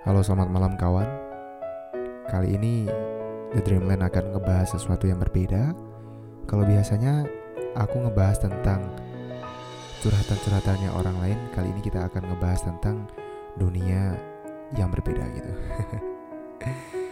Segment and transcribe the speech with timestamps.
[0.00, 1.04] Halo selamat malam kawan.
[2.24, 2.88] Kali ini
[3.52, 5.76] The Dreamland akan ngebahas sesuatu yang berbeda.
[6.48, 7.28] Kalau biasanya
[7.76, 8.80] aku ngebahas tentang
[10.00, 11.38] curhatan-curhatannya orang lain.
[11.52, 13.12] Kali ini kita akan ngebahas tentang
[13.60, 14.16] dunia
[14.72, 15.52] yang berbeda gitu.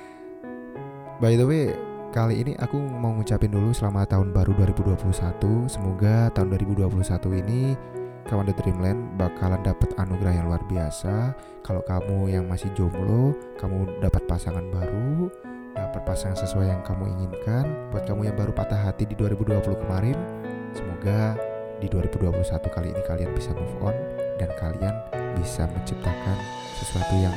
[1.20, 1.76] By the way,
[2.16, 6.88] kali ini aku mau ngucapin dulu selamat tahun baru 2021 Semoga tahun 2021
[7.44, 7.76] ini
[8.28, 11.32] kawan The Dreamland bakalan dapat anugerah yang luar biasa.
[11.64, 15.32] Kalau kamu yang masih jomblo, kamu dapat pasangan baru,
[15.72, 17.64] dapat pasangan sesuai yang kamu inginkan.
[17.88, 20.16] Buat kamu yang baru patah hati di 2020 kemarin,
[20.76, 21.34] semoga
[21.80, 23.96] di 2021 kali ini kalian bisa move on
[24.36, 24.94] dan kalian
[25.40, 26.36] bisa menciptakan
[26.84, 27.34] sesuatu yang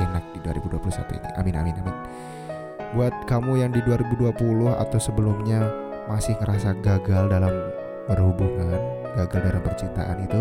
[0.00, 1.28] enak di 2021 ini.
[1.36, 1.96] Amin amin amin.
[2.96, 4.32] Buat kamu yang di 2020
[4.80, 5.68] atau sebelumnya
[6.08, 8.80] masih ngerasa gagal dalam berhubungan,
[9.14, 10.40] gagal dalam percintaan itu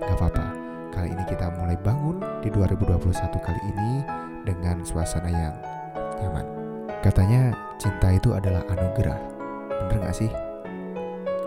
[0.00, 0.46] gak apa-apa.
[0.92, 3.92] Kali ini kita mulai bangun di 2021 kali ini
[4.44, 5.54] dengan suasana yang
[6.20, 6.46] nyaman.
[7.00, 9.18] Katanya cinta itu adalah anugerah.
[9.82, 10.30] Bener gak sih?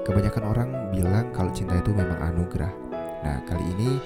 [0.05, 2.73] Kebanyakan orang bilang kalau cinta itu memang anugerah.
[3.25, 3.97] Nah kali ini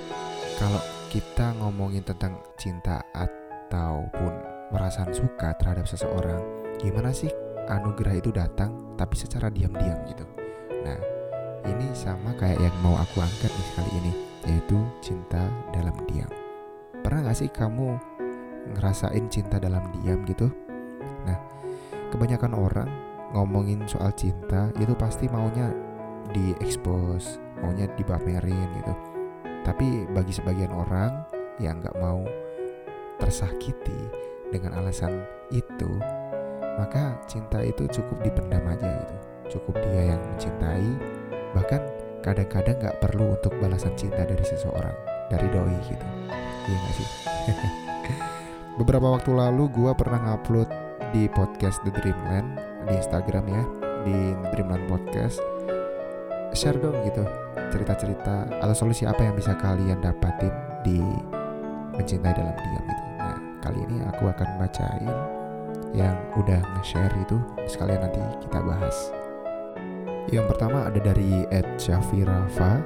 [0.59, 0.79] kalau
[1.09, 4.31] kita ngomongin tentang cinta ataupun
[4.69, 6.39] perasaan suka terhadap seseorang,
[6.77, 7.31] gimana sih
[7.67, 10.25] anugerah itu datang tapi secara diam-diam gitu.
[10.85, 11.18] Nah,
[11.65, 14.11] ini sama kayak yang mau aku angkat nih kali ini,
[14.47, 16.29] yaitu cinta dalam diam.
[16.99, 17.95] Pernah gak sih kamu
[18.77, 20.51] ngerasain cinta dalam diam gitu?
[21.25, 21.37] Nah,
[22.13, 22.89] kebanyakan orang
[23.33, 25.69] ngomongin soal cinta itu pasti maunya
[26.33, 28.93] diekspos, maunya dipamerin gitu.
[29.65, 31.25] Tapi bagi sebagian orang
[31.59, 32.23] yang nggak mau
[33.19, 33.99] tersakiti
[34.49, 35.99] dengan alasan itu,
[36.79, 39.15] maka cinta itu cukup dipendam aja gitu.
[39.59, 40.89] Cukup dia yang mencintai,
[41.55, 41.81] bahkan
[42.19, 44.95] kadang-kadang nggak perlu untuk balasan cinta dari seseorang,
[45.31, 46.07] dari doi gitu.
[46.69, 47.07] Iya gak sih?
[48.79, 50.69] Beberapa waktu lalu gue pernah ngupload
[51.11, 53.63] di podcast The Dreamland di Instagram ya,
[54.05, 54.17] di
[54.53, 55.41] Dreamland Podcast.
[56.53, 57.21] Share dong gitu
[57.69, 60.49] cerita-cerita atau solusi apa yang bisa kalian dapatin
[60.81, 60.97] di
[61.93, 63.03] mencintai dalam diam gitu.
[63.21, 65.13] Nah, kali ini aku akan bacain
[65.93, 67.37] yang udah nge-share itu
[67.69, 69.18] sekalian nanti kita bahas.
[70.27, 72.83] Yang pertama ada dari Ed Syafirafa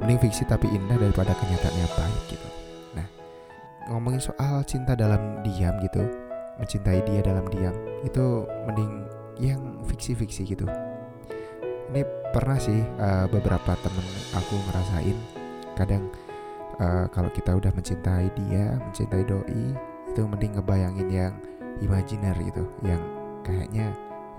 [0.00, 2.48] Mending fiksi tapi indah daripada kenyataannya baik gitu.
[2.96, 3.06] Nah
[3.92, 6.00] ngomongin soal cinta dalam diam gitu
[6.56, 7.74] Mencintai dia dalam diam
[8.06, 9.10] Itu mending
[9.40, 10.68] yang fiksi-fiksi gitu.
[11.90, 15.16] Ini pernah sih uh, beberapa temen aku ngerasain
[15.74, 16.06] Kadang
[16.78, 19.74] uh, kalau kita udah mencintai dia, mencintai doi
[20.12, 21.34] Itu mending ngebayangin yang
[21.82, 23.02] imajiner gitu Yang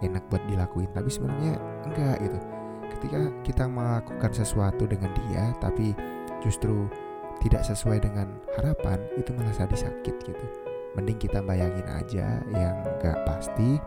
[0.02, 1.58] enak buat dilakuin tapi sebenarnya
[1.88, 2.40] enggak gitu.
[2.98, 5.96] Ketika kita melakukan sesuatu dengan dia tapi
[6.44, 6.86] justru
[7.42, 10.46] tidak sesuai dengan harapan itu malah jadi sakit gitu.
[10.94, 13.80] Mending kita bayangin aja yang enggak pasti.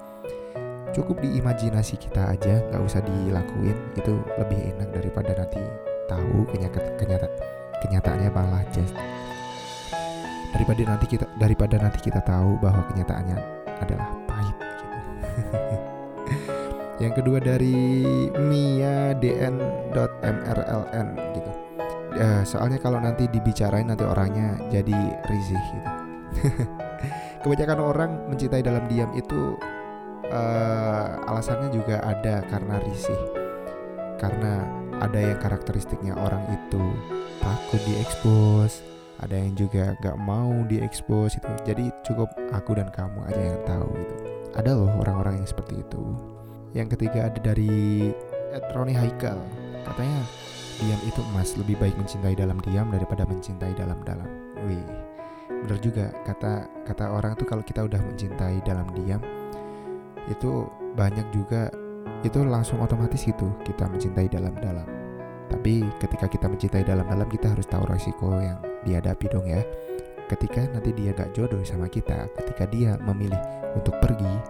[0.94, 5.58] Cukup di imajinasi kita aja nggak usah dilakuin itu lebih enak daripada nanti
[6.06, 7.26] tahu kenyata kenyata
[7.82, 8.94] kenyataannya malah just
[10.54, 13.38] daripada nanti kita daripada nanti kita tahu bahwa kenyataannya
[13.82, 14.98] adalah pahit gitu
[17.04, 18.00] Yang kedua dari
[18.40, 21.50] Mia DN.mrln gitu.
[22.16, 24.96] Ya, soalnya kalau nanti dibicarain nanti orangnya jadi
[25.28, 25.90] risih gitu.
[27.44, 29.60] Kebanyakan orang mencintai dalam diam itu
[30.32, 33.20] uh, alasannya juga ada karena risih.
[34.16, 34.64] Karena
[35.04, 36.80] ada yang karakteristiknya orang itu
[37.44, 38.80] takut diekspos,
[39.20, 41.52] ada yang juga gak mau diekspos itu.
[41.68, 44.14] Jadi cukup aku dan kamu aja yang tahu gitu.
[44.56, 46.33] Ada loh orang-orang yang seperti itu.
[46.74, 48.10] Yang ketiga ada dari
[48.50, 49.38] Ed Roni Haikal.
[49.86, 50.20] Katanya
[50.82, 54.26] diam itu emas, lebih baik mencintai dalam diam daripada mencintai dalam-dalam.
[54.66, 54.82] Wih,
[55.46, 59.22] bener juga kata kata orang tuh kalau kita udah mencintai dalam diam
[60.26, 61.68] itu banyak juga
[62.24, 64.88] itu langsung otomatis gitu kita mencintai dalam-dalam.
[65.46, 69.62] Tapi ketika kita mencintai dalam-dalam kita harus tahu resiko yang dihadapi dong ya.
[70.24, 73.36] Ketika nanti dia gak jodoh sama kita, ketika dia memilih
[73.76, 74.40] untuk pergi,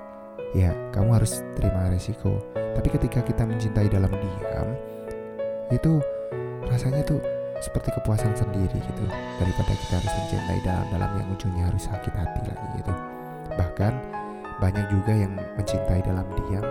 [0.55, 2.39] ya kamu harus terima resiko.
[2.55, 4.69] Tapi ketika kita mencintai dalam diam
[5.71, 5.99] itu
[6.71, 7.19] rasanya tuh
[7.59, 9.05] seperti kepuasan sendiri gitu.
[9.43, 12.93] Daripada kita harus mencintai dalam-dalam yang ujungnya harus sakit hati lagi gitu.
[13.55, 13.93] Bahkan
[14.62, 16.65] banyak juga yang mencintai dalam diam.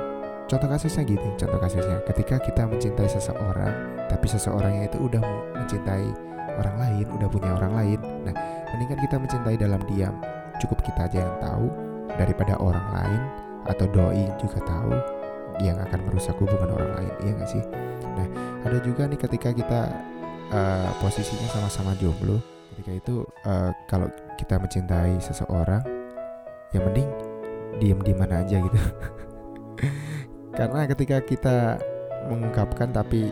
[0.47, 1.99] Contoh kasusnya gitu contoh kasusnya.
[2.07, 3.75] Ketika kita mencintai seseorang
[4.07, 5.23] tapi seseorangnya itu udah
[5.59, 6.07] mencintai
[6.53, 7.99] orang lain udah punya orang lain.
[8.27, 8.35] Nah
[8.75, 10.15] mendingan kita mencintai dalam diam.
[10.59, 11.67] Cukup kita aja yang tahu.
[12.13, 14.93] Daripada orang lain atau doi juga tahu
[15.61, 17.63] yang akan merusak hubungan orang lain iya gak sih?
[18.17, 18.27] Nah
[18.65, 19.81] ada juga nih ketika kita
[20.51, 22.41] uh, posisinya sama-sama jomblo
[22.73, 23.15] ketika itu
[23.45, 25.83] uh, kalau kita mencintai seseorang
[26.73, 27.09] ya mending
[27.77, 28.79] diem-dieman aja gitu.
[30.57, 31.57] Karena ketika kita
[32.29, 33.29] mengungkapkan tapi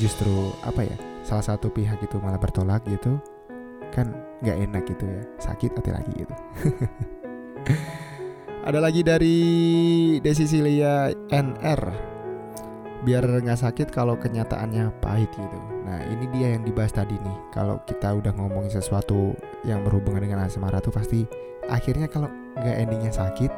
[0.00, 0.96] justru apa ya
[1.26, 3.20] salah satu pihak itu malah bertolak gitu
[3.92, 4.08] kan
[4.40, 6.34] nggak enak gitu ya sakit hati lagi gitu
[8.60, 9.38] ada lagi dari
[10.20, 11.80] Desisilia NR
[13.00, 15.58] biar nggak sakit kalau kenyataannya pahit gitu.
[15.88, 17.36] Nah ini dia yang dibahas tadi nih.
[17.48, 19.32] Kalau kita udah ngomongin sesuatu
[19.64, 21.24] yang berhubungan dengan asmara tuh pasti
[21.72, 22.28] akhirnya kalau
[22.60, 23.48] nggak endingnya sakit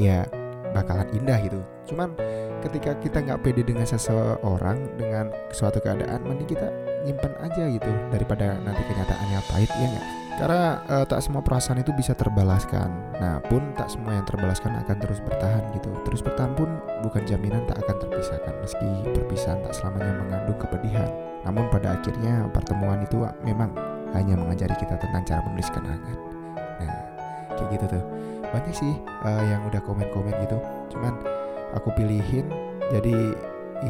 [0.00, 0.24] ya
[0.72, 1.60] bakalan indah gitu.
[1.92, 2.16] Cuman
[2.64, 6.72] ketika kita nggak pede dengan seseorang dengan suatu keadaan mending kita
[7.04, 11.90] nyimpen aja gitu daripada nanti kenyataannya pahit ya nggak karena uh, tak semua perasaan itu
[11.90, 12.86] bisa terbalaskan.
[13.18, 15.90] Nah pun tak semua yang terbalaskan akan terus bertahan gitu.
[16.06, 16.70] Terus bertahan pun
[17.02, 18.54] bukan jaminan tak akan terpisahkan.
[18.62, 18.88] Meski
[19.18, 21.10] perpisahan tak selamanya mengandung kepedihan.
[21.42, 23.74] Namun pada akhirnya pertemuan itu memang
[24.14, 26.18] hanya mengajari kita tentang cara menuliskan angan
[26.78, 26.94] nah
[27.58, 28.04] kayak gitu tuh.
[28.48, 28.94] Banyak sih
[29.26, 30.56] uh, yang udah komen-komen gitu.
[30.94, 31.18] Cuman
[31.74, 32.46] aku pilihin
[32.94, 33.34] jadi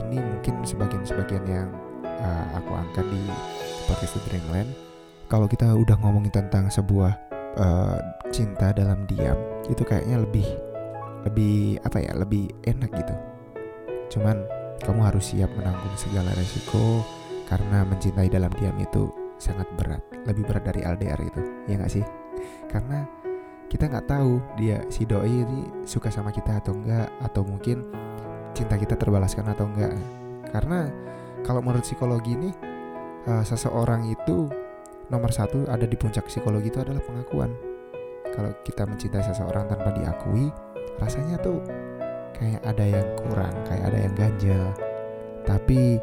[0.01, 1.69] ini mungkin sebagian-sebagian yang
[2.03, 3.23] uh, aku angkat di
[3.87, 4.88] podcast The Dreamland
[5.29, 7.13] kalau kita udah ngomongin tentang sebuah
[7.61, 8.01] uh,
[8.33, 9.37] cinta dalam diam
[9.69, 10.49] itu kayaknya lebih
[11.29, 13.15] lebih apa ya lebih enak gitu.
[14.17, 14.41] Cuman
[14.81, 17.05] kamu harus siap menanggung segala resiko
[17.45, 22.05] karena mencintai dalam diam itu sangat berat lebih berat dari LDR itu ya nggak sih?
[22.73, 23.05] Karena
[23.69, 27.85] kita nggak tahu dia si doi ini suka sama kita atau enggak atau mungkin
[28.57, 29.93] cinta kita terbalaskan atau enggak
[30.49, 30.89] karena
[31.45, 32.51] kalau menurut psikologi ini
[33.29, 34.49] uh, seseorang itu
[35.09, 37.53] nomor satu ada di puncak psikologi itu adalah pengakuan
[38.33, 40.53] kalau kita mencintai seseorang tanpa diakui
[41.01, 41.61] rasanya tuh
[42.37, 44.65] kayak ada yang kurang kayak ada yang ganjel
[45.49, 45.99] tapi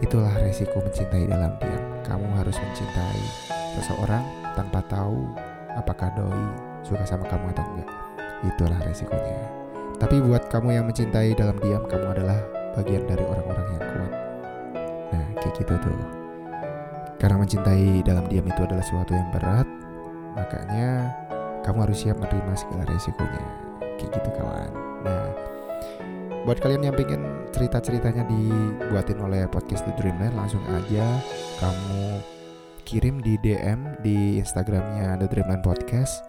[0.00, 3.22] itulah resiko mencintai dalam diam kamu harus mencintai
[3.74, 4.22] seseorang
[4.54, 5.26] tanpa tahu
[5.74, 7.90] apakah doi suka sama kamu atau enggak.
[8.44, 9.40] Itulah resikonya.
[9.96, 12.38] Tapi buat kamu yang mencintai dalam diam, kamu adalah
[12.76, 14.12] bagian dari orang-orang yang kuat.
[15.14, 16.23] Nah, kayak gitu tuh.
[17.24, 19.64] Karena mencintai dalam diam itu adalah sesuatu yang berat,
[20.36, 21.08] makanya
[21.64, 23.44] kamu harus siap menerima segala resikonya.
[23.96, 24.70] Kayak gitu kawan.
[25.08, 25.32] Nah,
[26.44, 31.16] buat kalian yang pengen cerita-ceritanya dibuatin oleh podcast The Dreamland, langsung aja
[31.64, 32.20] kamu
[32.84, 36.20] kirim di DM di Instagramnya The Dreamland Podcast.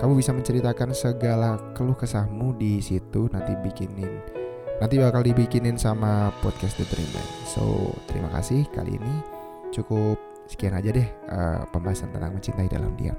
[0.00, 4.40] Kamu bisa menceritakan segala keluh kesahmu di situ nanti bikinin
[4.82, 7.30] nanti bakal dibikinin sama podcast The Dreamland.
[7.44, 9.33] So terima kasih kali ini
[9.74, 10.16] cukup
[10.46, 13.18] sekian aja deh uh, pembahasan tentang mencintai dalam diam.